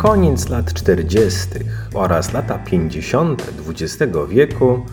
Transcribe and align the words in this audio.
Koniec 0.00 0.48
lat 0.48 0.74
40. 0.74 1.48
oraz 1.94 2.32
lata 2.32 2.58
50. 2.58 3.52
XX 3.68 4.12
wieku 4.28 4.86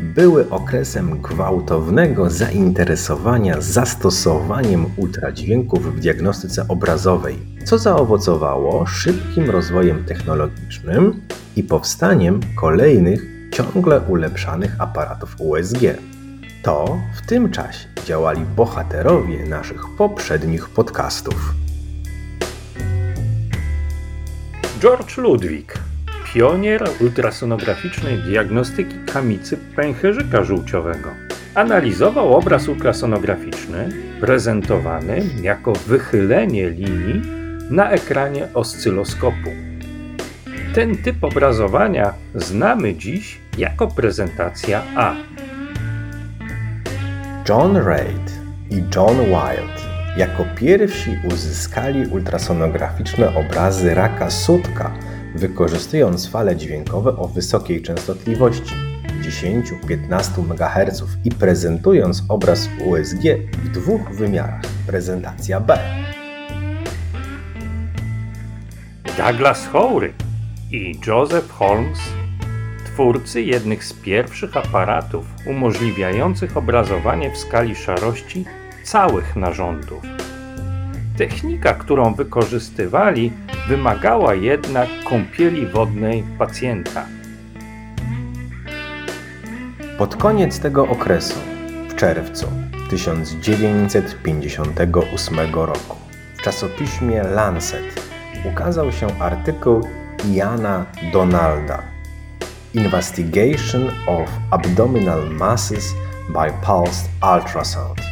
były 0.00 0.50
okresem 0.50 1.22
gwałtownego 1.22 2.30
zainteresowania 2.30 3.60
zastosowaniem 3.60 4.86
ultradźwięków 4.96 5.96
w 5.96 6.00
diagnostyce 6.00 6.68
obrazowej, 6.68 7.38
co 7.64 7.78
zaowocowało 7.78 8.86
szybkim 8.86 9.50
rozwojem 9.50 10.04
technologicznym 10.04 11.20
i 11.56 11.62
powstaniem 11.62 12.40
kolejnych, 12.56 13.26
ciągle 13.52 14.00
ulepszanych 14.00 14.80
aparatów 14.80 15.36
USG. 15.38 15.80
To 16.62 16.98
w 17.16 17.26
tym 17.26 17.50
czasie 17.50 17.88
działali 18.04 18.40
bohaterowie 18.56 19.44
naszych 19.44 19.82
poprzednich 19.98 20.68
podcastów. 20.68 21.67
George 24.80 25.18
Ludwig, 25.18 25.74
pionier 26.34 26.90
ultrasonograficznej 27.00 28.18
diagnostyki 28.18 28.94
kamicy 29.12 29.56
pęcherzyka 29.76 30.44
żółciowego. 30.44 31.10
Analizował 31.54 32.36
obraz 32.36 32.68
ultrasonograficzny 32.68 33.88
prezentowany 34.20 35.24
jako 35.42 35.72
wychylenie 35.72 36.70
linii 36.70 37.22
na 37.70 37.90
ekranie 37.90 38.48
oscyloskopu. 38.54 39.50
Ten 40.74 40.96
typ 40.96 41.24
obrazowania 41.24 42.14
znamy 42.34 42.94
dziś 42.94 43.40
jako 43.58 43.86
prezentacja 43.86 44.82
A. 44.96 45.14
John 47.48 47.76
Reid 47.76 48.32
i 48.70 48.82
John 48.96 49.16
Wild 49.16 49.77
jako 50.18 50.44
pierwsi 50.56 51.18
uzyskali 51.32 52.06
ultrasonograficzne 52.06 53.34
obrazy 53.34 53.94
raka 53.94 54.30
sutka, 54.30 54.94
wykorzystując 55.34 56.28
fale 56.28 56.56
dźwiękowe 56.56 57.16
o 57.16 57.28
wysokiej 57.28 57.82
częstotliwości 57.82 58.74
10-15 59.22 60.42
MHz 60.50 61.02
i 61.24 61.30
prezentując 61.30 62.22
obraz 62.28 62.68
USG 62.86 63.22
w 63.62 63.68
dwóch 63.68 64.10
wymiarach. 64.10 64.62
Prezentacja 64.86 65.60
B. 65.60 65.78
Douglas 69.18 69.66
Howry 69.66 70.12
i 70.72 71.00
Joseph 71.06 71.50
Holmes, 71.50 71.98
twórcy 72.86 73.42
jednych 73.42 73.84
z 73.84 73.92
pierwszych 73.92 74.56
aparatów 74.56 75.26
umożliwiających 75.46 76.56
obrazowanie 76.56 77.30
w 77.30 77.38
skali 77.38 77.76
szarości 77.76 78.44
całych 78.88 79.36
narządów. 79.36 80.02
Technika, 81.16 81.74
którą 81.74 82.14
wykorzystywali, 82.14 83.32
wymagała 83.68 84.34
jednak 84.34 84.88
kąpieli 85.04 85.66
wodnej 85.66 86.24
pacjenta. 86.38 87.06
Pod 89.98 90.16
koniec 90.16 90.60
tego 90.60 90.88
okresu, 90.88 91.38
w 91.88 91.94
czerwcu 91.94 92.46
1958 92.90 95.54
roku, 95.54 95.96
w 96.38 96.42
czasopiśmie 96.42 97.22
Lancet 97.22 98.02
ukazał 98.52 98.92
się 98.92 99.06
artykuł 99.20 99.88
Iana 100.32 100.86
Donalda 101.12 101.82
Investigation 102.74 103.90
of 104.06 104.30
Abdominal 104.50 105.30
Masses 105.30 105.94
by 106.28 106.52
Pulsed 106.66 107.08
Ultrasound. 107.34 108.07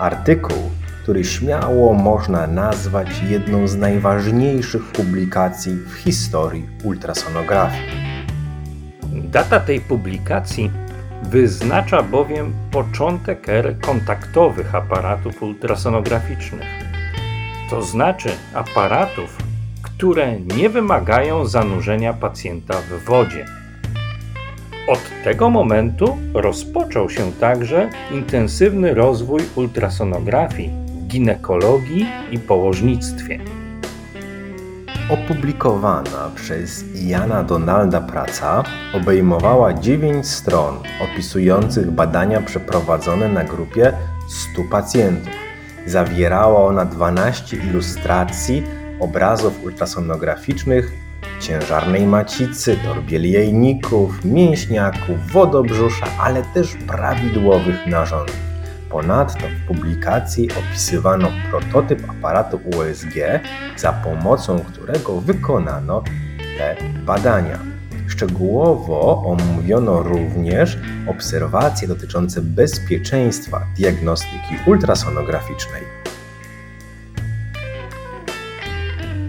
Artykuł, 0.00 0.70
który 1.02 1.24
śmiało 1.24 1.94
można 1.94 2.46
nazwać 2.46 3.08
jedną 3.28 3.68
z 3.68 3.76
najważniejszych 3.76 4.84
publikacji 4.84 5.72
w 5.72 5.94
historii 5.94 6.66
ultrasonografii. 6.84 7.82
Data 9.12 9.60
tej 9.60 9.80
publikacji 9.80 10.70
wyznacza 11.22 12.02
bowiem 12.02 12.52
początek 12.70 13.48
ery 13.48 13.76
kontaktowych 13.80 14.74
aparatów 14.74 15.42
ultrasonograficznych, 15.42 16.68
to 17.70 17.82
znaczy 17.82 18.28
aparatów, 18.54 19.38
które 19.82 20.40
nie 20.40 20.68
wymagają 20.68 21.46
zanurzenia 21.46 22.12
pacjenta 22.12 22.74
w 22.74 23.04
wodzie. 23.04 23.59
Od 24.90 25.00
tego 25.24 25.50
momentu 25.50 26.18
rozpoczął 26.34 27.10
się 27.10 27.32
także 27.32 27.90
intensywny 28.10 28.94
rozwój 28.94 29.40
ultrasonografii 29.54 30.70
ginekologii 31.06 32.06
i 32.30 32.38
położnictwie. 32.38 33.38
Opublikowana 35.10 36.30
przez 36.34 36.84
Iana 36.94 37.42
Donalda 37.42 38.00
praca 38.00 38.62
obejmowała 38.94 39.74
9 39.74 40.28
stron 40.28 40.74
opisujących 41.00 41.90
badania 41.90 42.40
przeprowadzone 42.40 43.28
na 43.28 43.44
grupie 43.44 43.92
100 44.28 44.62
pacjentów. 44.70 45.34
Zawierała 45.86 46.66
ona 46.66 46.84
12 46.84 47.56
ilustracji 47.56 48.62
obrazów 49.00 49.64
ultrasonograficznych 49.64 51.09
ciężarnej 51.40 52.06
macicy, 52.06 52.76
torbieli 52.76 53.30
jajników, 53.30 54.24
mięśniaków, 54.24 55.32
wodobrzusza, 55.32 56.06
ale 56.20 56.42
też 56.42 56.76
prawidłowych 56.86 57.86
narządów. 57.86 58.36
Ponadto 58.90 59.46
w 59.46 59.66
publikacji 59.66 60.48
opisywano 60.50 61.28
prototyp 61.50 62.10
aparatu 62.10 62.60
USG, 62.76 63.14
za 63.76 63.92
pomocą 63.92 64.58
którego 64.58 65.20
wykonano 65.20 66.02
te 66.58 66.76
badania. 67.06 67.58
Szczegółowo 68.08 69.22
omówiono 69.24 70.02
również 70.02 70.78
obserwacje 71.06 71.88
dotyczące 71.88 72.40
bezpieczeństwa 72.42 73.66
diagnostyki 73.76 74.54
ultrasonograficznej. 74.66 75.82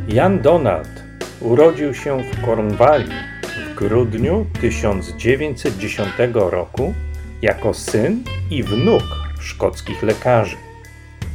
Jan 0.07 0.41
Donald 0.41 1.00
Urodził 1.41 1.93
się 1.93 2.23
w 2.23 2.45
Kornwalii 2.45 3.11
w 3.43 3.75
grudniu 3.75 4.45
1910 4.61 6.09
roku 6.33 6.93
jako 7.41 7.73
syn 7.73 8.23
i 8.51 8.63
wnuk 8.63 9.03
szkockich 9.39 10.03
lekarzy. 10.03 10.57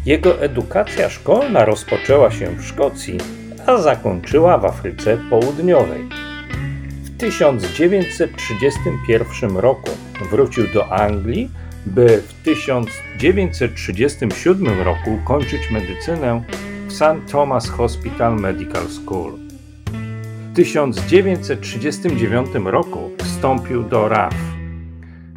Jego 0.06 0.40
edukacja 0.40 1.10
szkolna 1.10 1.64
rozpoczęła 1.64 2.30
się 2.30 2.46
w 2.46 2.64
Szkocji, 2.64 3.18
a 3.66 3.78
zakończyła 3.78 4.58
w 4.58 4.64
Afryce 4.64 5.18
Południowej. 5.30 6.08
W 7.04 7.18
1931 7.18 9.56
roku 9.56 9.90
wrócił 10.30 10.64
do 10.74 10.92
Anglii, 10.92 11.50
by 11.86 12.22
w 12.28 12.34
1937 12.44 14.80
roku 14.80 15.18
kończyć 15.24 15.70
medycynę 15.70 16.42
w 16.88 16.92
St. 16.92 17.32
Thomas 17.32 17.68
Hospital 17.68 18.36
Medical 18.36 18.88
School. 18.88 19.45
1939 20.56 22.48
roku 22.64 23.10
wstąpił 23.18 23.82
do 23.82 24.08
RAF. 24.08 24.34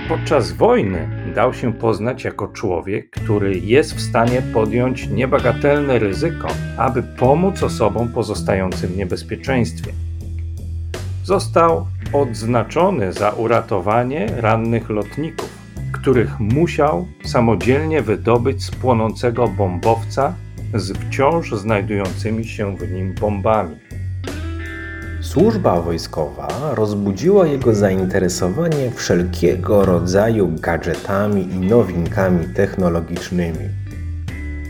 Podczas 0.09 0.51
wojny 0.51 1.09
dał 1.35 1.53
się 1.53 1.73
poznać 1.73 2.23
jako 2.23 2.47
człowiek, 2.47 3.09
który 3.09 3.59
jest 3.59 3.93
w 3.93 4.01
stanie 4.01 4.41
podjąć 4.53 5.07
niebagatelne 5.07 5.99
ryzyko, 5.99 6.47
aby 6.77 7.03
pomóc 7.03 7.63
osobom 7.63 8.09
pozostającym 8.09 8.89
w 8.89 8.97
niebezpieczeństwie. 8.97 9.91
Został 11.23 11.87
odznaczony 12.13 13.13
za 13.13 13.29
uratowanie 13.29 14.27
rannych 14.37 14.89
lotników, 14.89 15.49
których 15.91 16.39
musiał 16.39 17.07
samodzielnie 17.25 18.01
wydobyć 18.01 18.63
z 18.63 18.71
płonącego 18.71 19.47
bombowca 19.47 20.33
z 20.73 20.97
wciąż 20.97 21.51
znajdującymi 21.51 22.45
się 22.47 22.77
w 22.77 22.91
nim 22.91 23.13
bombami. 23.13 23.88
Służba 25.21 25.81
wojskowa 25.81 26.47
rozbudziła 26.75 27.47
jego 27.47 27.75
zainteresowanie 27.75 28.91
wszelkiego 28.95 29.85
rodzaju 29.85 30.51
gadżetami 30.59 31.41
i 31.41 31.59
nowinkami 31.59 32.45
technologicznymi. 32.55 33.69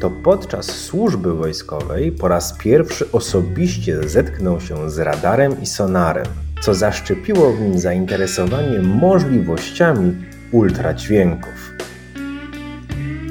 To 0.01 0.11
podczas 0.23 0.65
służby 0.65 1.33
wojskowej 1.33 2.11
po 2.11 2.27
raz 2.27 2.57
pierwszy 2.57 3.11
osobiście 3.11 4.09
zetknął 4.09 4.61
się 4.61 4.89
z 4.89 4.99
radarem 4.99 5.61
i 5.61 5.65
sonarem, 5.65 6.25
co 6.61 6.73
zaszczepiło 6.73 7.53
w 7.53 7.61
nim 7.61 7.79
zainteresowanie 7.79 8.79
możliwościami 8.79 10.15
ultradźwięków. 10.51 11.73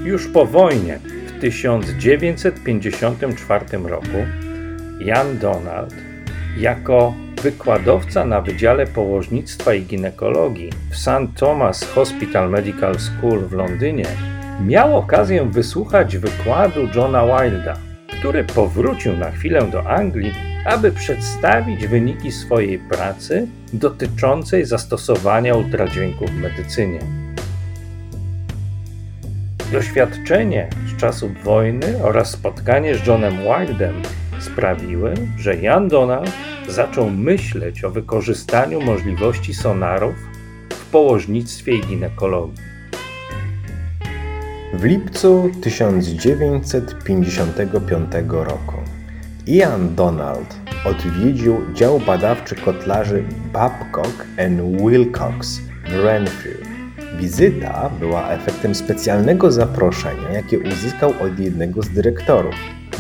Już 0.05 0.29
po 0.29 0.47
wojnie 0.47 0.99
w 1.27 1.41
1954 1.41 3.79
roku 3.79 4.17
Jan 5.01 5.39
Donald 5.39 6.08
jako 6.59 7.15
wykładowca 7.43 8.25
na 8.25 8.41
Wydziale 8.41 8.87
Położnictwa 8.87 9.75
i 9.75 9.83
Ginekologii 9.83 10.71
w 10.91 10.97
St. 10.97 11.37
Thomas 11.37 11.85
Hospital 11.85 12.51
Medical 12.51 12.99
School 12.99 13.41
w 13.41 13.53
Londynie 13.53 14.07
miał 14.67 14.97
okazję 14.97 15.45
wysłuchać 15.51 16.17
wykładu 16.17 16.81
Johna 16.95 17.25
Wilda, 17.27 17.77
który 18.19 18.45
powrócił 18.45 19.17
na 19.17 19.31
chwilę 19.31 19.63
do 19.63 19.91
Anglii, 19.91 20.35
aby 20.65 20.93
przedstawić 20.93 21.87
wyniki 21.87 22.33
swojej 22.33 22.79
pracy 22.79 23.47
dotyczącej 23.73 24.65
zastosowania 24.65 25.55
ultradźwięku 25.55 26.27
w 26.27 26.35
medycynie. 26.35 26.99
Doświadczenie 29.73 30.69
z 30.87 31.01
czasów 31.01 31.45
wojny 31.45 32.03
oraz 32.03 32.31
spotkanie 32.31 32.95
z 32.95 33.07
Johnem 33.07 33.37
Wildem 33.37 34.03
sprawiły, 34.41 35.15
że 35.39 35.57
Jan 35.57 35.89
Donald 35.89 36.33
zaczął 36.69 37.11
myśleć 37.11 37.85
o 37.85 37.91
wykorzystaniu 37.91 38.81
możliwości 38.81 39.55
sonarów 39.55 40.15
w 40.71 40.91
położnictwie 40.91 41.75
i 41.75 41.81
ginekologii. 41.81 42.69
W 44.75 44.85
lipcu 44.85 45.51
1955 45.63 48.13
roku 48.31 48.77
Ian 49.47 49.95
Donald 49.95 50.57
odwiedził 50.85 51.75
dział 51.75 52.01
badawczy 52.01 52.55
kotlarzy 52.55 53.25
Babcock 53.53 54.27
and 54.39 54.61
Wilcox 54.81 55.61
w 55.89 56.05
Renfrew. 56.05 56.78
Wizyta 57.17 57.91
była 58.01 58.29
efektem 58.29 58.75
specjalnego 58.75 59.53
zaproszenia, 59.53 60.33
jakie 60.33 60.59
uzyskał 60.59 61.15
od 61.21 61.39
jednego 61.39 61.83
z 61.83 61.89
dyrektorów, 61.89 62.55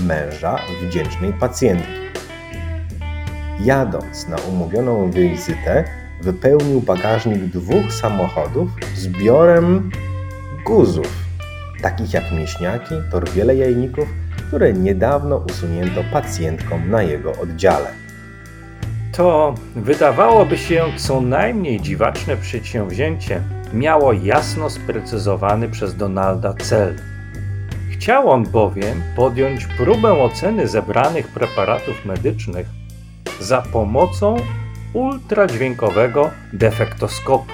męża 0.06 0.58
wdzięcznej 0.82 1.32
pacjentki. 1.32 1.92
Jadąc 3.60 4.28
na 4.28 4.36
umówioną 4.36 5.10
wizytę, 5.10 5.84
wypełnił 6.22 6.80
bagażnik 6.80 7.44
dwóch 7.44 7.92
samochodów 7.92 8.70
zbiorem 8.94 9.90
guzów, 10.66 11.12
takich 11.82 12.14
jak 12.14 12.32
mięśniaki, 12.32 12.94
torbiele 13.10 13.56
jajników, 13.56 14.08
które 14.48 14.72
niedawno 14.72 15.36
usunięto 15.50 16.04
pacjentkom 16.12 16.90
na 16.90 17.02
jego 17.02 17.32
oddziale. 17.32 18.07
To 19.18 19.54
wydawałoby 19.76 20.58
się 20.58 20.84
co 20.96 21.20
najmniej 21.20 21.80
dziwaczne 21.80 22.36
przedsięwzięcie 22.36 23.42
miało 23.74 24.12
jasno 24.12 24.70
sprecyzowany 24.70 25.68
przez 25.68 25.96
Donalda 25.96 26.54
cel. 26.54 26.96
Chciał 27.92 28.30
on 28.30 28.46
bowiem 28.46 29.02
podjąć 29.16 29.66
próbę 29.66 30.12
oceny 30.12 30.68
zebranych 30.68 31.28
preparatów 31.28 32.04
medycznych 32.04 32.66
za 33.40 33.62
pomocą 33.62 34.36
ultradźwiękowego 34.92 36.30
defektoskopu. 36.52 37.52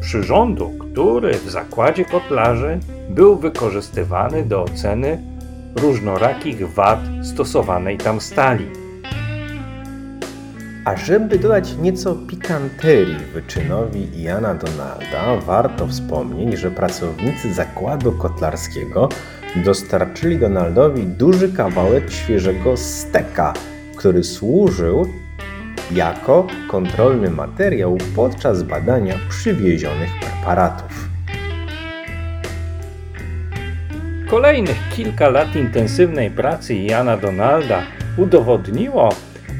Przyrządu, 0.00 0.70
który 0.70 1.34
w 1.34 1.50
zakładzie 1.50 2.04
kotlarzy 2.04 2.80
był 3.10 3.36
wykorzystywany 3.36 4.42
do 4.42 4.62
oceny 4.62 5.22
różnorakich 5.76 6.72
wad 6.72 7.00
stosowanej 7.22 7.98
tam 7.98 8.20
stali. 8.20 8.87
A 10.88 10.96
żeby 10.96 11.38
dodać 11.38 11.76
nieco 11.76 12.14
pikanterii 12.14 13.16
wyczynowi 13.34 14.22
Iana 14.22 14.54
Donalda, 14.54 15.36
warto 15.46 15.86
wspomnieć, 15.86 16.58
że 16.58 16.70
pracownicy 16.70 17.54
zakładu 17.54 18.12
kotlarskiego 18.12 19.08
dostarczyli 19.64 20.38
Donaldowi 20.38 21.06
duży 21.06 21.52
kawałek 21.52 22.10
świeżego 22.10 22.76
steka, 22.76 23.54
który 23.96 24.24
służył 24.24 25.06
jako 25.90 26.46
kontrolny 26.68 27.30
materiał 27.30 27.98
podczas 28.16 28.62
badania 28.62 29.14
przywiezionych 29.28 30.10
preparatów. 30.20 31.08
Kolejnych 34.30 34.78
kilka 34.96 35.28
lat 35.28 35.56
intensywnej 35.56 36.30
pracy 36.30 36.74
Jana 36.74 37.16
Donalda 37.16 37.82
udowodniło, 38.16 39.08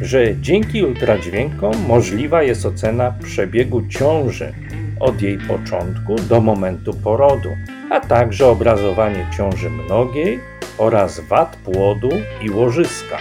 że 0.01 0.37
dzięki 0.41 0.83
ultradźwiękom 0.83 1.75
możliwa 1.87 2.43
jest 2.43 2.67
ocena 2.67 3.15
przebiegu 3.25 3.87
ciąży 3.87 4.53
od 5.01 5.23
jej 5.23 5.39
początku 5.39 6.17
do 6.17 6.41
momentu 6.41 6.95
porodu, 6.95 7.49
a 7.91 8.01
także 8.01 8.47
obrazowanie 8.47 9.27
ciąży 9.37 9.71
mnogiej 9.71 10.41
oraz 10.79 11.21
wad 11.21 11.57
płodu 11.57 12.11
i 12.43 12.51
łożyska. 12.51 13.19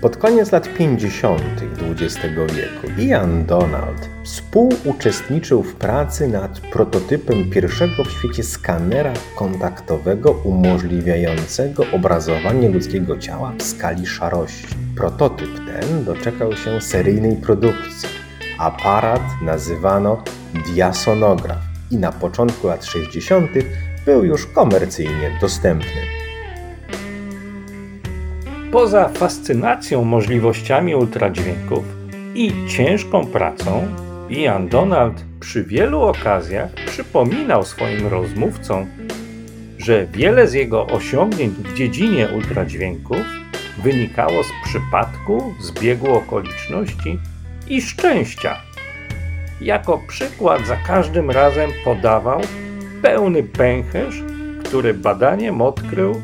Pod 0.00 0.16
koniec 0.16 0.52
lat 0.52 0.68
50. 0.74 1.42
XX 1.80 2.26
wieku 2.54 3.00
Ian 3.02 3.46
Donald 3.46 4.08
współuczestniczył 4.24 5.62
w 5.62 5.74
pracy 5.74 6.28
nad 6.28 6.60
prototypem 6.60 7.50
pierwszego 7.50 8.04
w 8.04 8.10
świecie 8.10 8.42
skanera 8.42 9.12
kontaktowego 9.36 10.30
umożliwiającego 10.30 11.84
obrazowanie 11.92 12.68
ludzkiego 12.68 13.18
ciała 13.18 13.52
w 13.58 13.62
skali 13.62 14.06
szarości. 14.06 14.66
Prototyp 14.96 15.50
ten 15.66 16.04
doczekał 16.04 16.56
się 16.56 16.80
seryjnej 16.80 17.36
produkcji. 17.36 18.08
Aparat 18.58 19.22
nazywano 19.42 20.22
diasonograf 20.72 21.58
i 21.90 21.96
na 21.96 22.12
początku 22.12 22.66
lat 22.66 22.84
60. 22.84 23.50
był 24.06 24.24
już 24.24 24.46
komercyjnie 24.46 25.38
dostępny. 25.40 26.17
Poza 28.72 29.08
fascynacją 29.08 30.04
możliwościami 30.04 30.94
ultradźwięków 30.94 31.84
i 32.34 32.52
ciężką 32.68 33.26
pracą, 33.26 33.88
Ian 34.30 34.68
Donald 34.68 35.24
przy 35.40 35.64
wielu 35.64 36.00
okazjach 36.00 36.70
przypominał 36.86 37.64
swoim 37.64 38.06
rozmówcom, 38.06 38.86
że 39.78 40.06
wiele 40.06 40.48
z 40.48 40.52
jego 40.52 40.86
osiągnięć 40.86 41.54
w 41.54 41.74
dziedzinie 41.74 42.28
ultradźwięków 42.36 43.18
wynikało 43.82 44.42
z 44.44 44.50
przypadku, 44.64 45.54
zbiegu 45.60 46.12
okoliczności 46.12 47.18
i 47.68 47.82
szczęścia. 47.82 48.56
Jako 49.60 49.98
przykład 50.08 50.66
za 50.66 50.76
każdym 50.76 51.30
razem 51.30 51.70
podawał 51.84 52.40
pełny 53.02 53.42
pęcherz, 53.42 54.22
który 54.64 54.94
badaniem 54.94 55.62
odkrył 55.62 56.22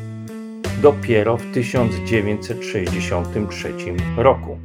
dopiero 0.85 1.37
w 1.37 1.51
1963 1.51 3.93
roku. 4.17 4.57